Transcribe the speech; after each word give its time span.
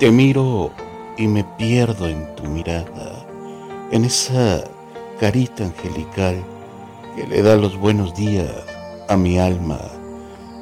Te 0.00 0.10
miro 0.10 0.70
y 1.18 1.28
me 1.28 1.44
pierdo 1.44 2.08
en 2.08 2.34
tu 2.34 2.44
mirada, 2.44 3.26
en 3.90 4.06
esa 4.06 4.64
carita 5.20 5.64
angelical 5.64 6.42
que 7.14 7.26
le 7.26 7.42
da 7.42 7.54
los 7.56 7.76
buenos 7.76 8.14
días 8.14 8.50
a 9.10 9.18
mi 9.18 9.38
alma. 9.38 9.78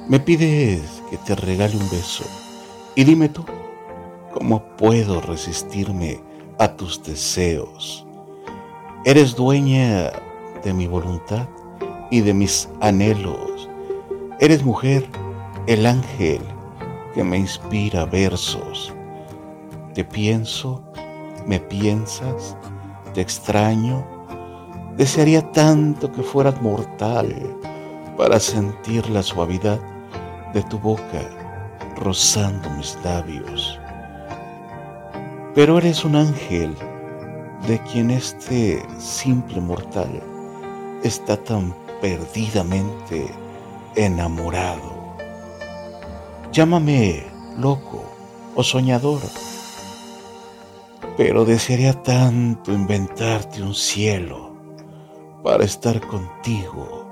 Me 0.09 0.19
pides 0.19 1.05
que 1.09 1.19
te 1.19 1.37
regale 1.37 1.77
un 1.77 1.89
beso 1.89 2.25
y 2.97 3.05
dime 3.05 3.29
tú, 3.29 3.45
¿cómo 4.35 4.61
puedo 4.77 5.21
resistirme 5.21 6.21
a 6.59 6.75
tus 6.75 7.01
deseos? 7.05 8.05
Eres 9.05 9.37
dueña 9.37 10.11
de 10.65 10.73
mi 10.73 10.89
voluntad 10.89 11.47
y 12.11 12.23
de 12.23 12.35
mis 12.35 12.69
anhelos. 12.81 13.69
Eres 14.41 14.65
mujer, 14.65 15.07
el 15.69 15.87
ángel 15.87 16.41
que 17.15 17.23
me 17.23 17.39
inspira 17.39 18.05
versos. 18.05 18.93
Te 19.99 20.05
pienso, 20.05 20.81
me 21.45 21.59
piensas, 21.59 22.57
te 23.15 23.21
extraño. 23.21 24.07
Desearía 24.97 25.43
tanto 25.51 26.13
que 26.13 26.23
fueras 26.23 26.63
mortal 26.63 27.35
para 28.17 28.39
sentir 28.39 29.11
la 29.11 29.25
suavidad 29.25 29.81
de 30.55 30.63
tu 30.63 30.79
boca 30.79 31.21
rozando 31.97 32.71
mis 32.77 32.97
labios. 33.03 33.77
Pero 35.57 35.79
eres 35.79 36.05
un 36.05 36.15
ángel 36.15 36.77
de 37.67 37.83
quien 37.83 38.13
este 38.13 38.81
simple 39.01 39.61
mortal 39.61 40.23
está 41.03 41.37
tan 41.37 41.75
perdidamente 42.01 43.27
enamorado. 43.97 45.17
Llámame 46.53 47.27
loco 47.59 48.05
o 48.55 48.63
soñador, 48.63 49.23
pero 51.19 51.45
desearía 51.45 52.01
tanto 52.01 52.73
inventarte 52.73 53.61
un 53.61 53.75
cielo 53.75 54.55
para 55.43 55.65
estar 55.65 56.01
contigo 56.07 57.09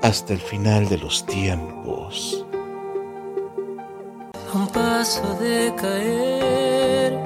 hasta 0.00 0.32
el 0.32 0.38
final 0.38 0.88
de 0.88 0.98
los 0.98 1.26
tiempos. 1.26 2.46
A 4.54 4.56
un 4.56 4.68
paso 4.68 5.36
de 5.40 5.74
caer 5.76 7.18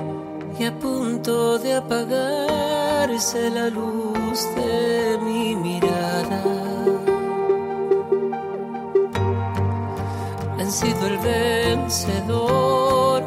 y 0.59 0.65
a 0.65 0.73
punto 0.79 1.59
de 1.59 1.75
apagarse 1.75 3.51
la 3.51 3.69
luz 3.69 4.49
de 4.57 5.19
mi 5.23 5.55
mirada. 5.55 6.43
Vencido 10.57 11.07
el 11.09 11.19
vencedor, 11.19 13.23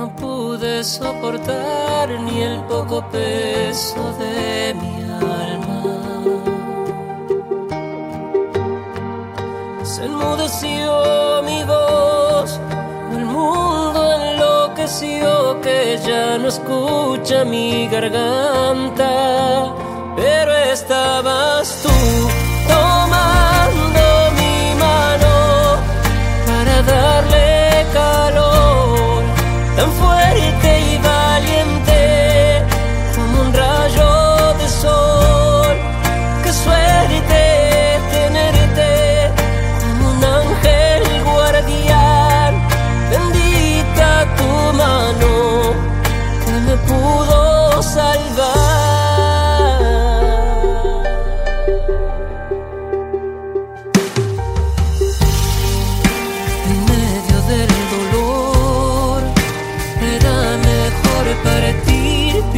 no 0.00 0.08
pude 0.16 0.82
soportar 0.82 2.08
ni 2.26 2.40
el 2.40 2.60
poco 2.64 2.96
peso 3.10 4.02
de 4.22 4.74
mi 4.80 4.94
alma. 5.12 5.82
Se 9.82 10.06
enmudeció 10.06 11.42
mi 11.48 11.62
voz, 11.64 12.58
el 13.12 13.26
mundo 13.26 14.00
enloqueció 14.28 15.60
que 15.60 15.98
ya 16.08 16.38
no 16.38 16.48
escucha 16.48 17.44
mi 17.44 17.86
garganta, 17.88 19.12
pero 20.16 20.50
estabas 20.76 21.82
tú 21.82 22.49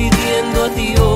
pidiendo 0.03 0.65
a 0.65 0.69
Dios 0.71 1.12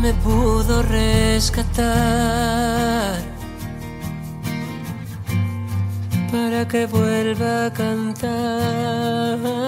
me 0.00 0.14
pudo 0.14 0.82
rescatar 0.82 1.90
para 6.32 6.66
que 6.66 6.86
vuelva 6.86 7.66
a 7.66 7.72
cantar. 7.72 9.59